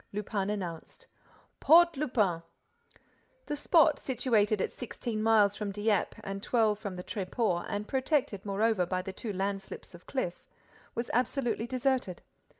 [0.11, 1.05] Lupin announced:
[1.59, 2.41] "Port Lupin!"
[3.45, 8.43] The spot, situated at sixteen miles from Dieppe and twelve from the Tréport and protected,
[8.43, 10.43] moreover, by the two landslips of cliff,
[10.95, 12.23] was absolutely deserted.